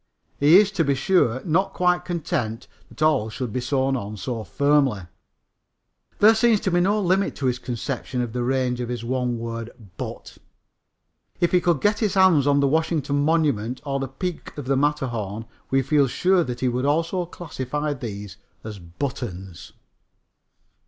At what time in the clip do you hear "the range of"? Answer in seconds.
8.33-8.89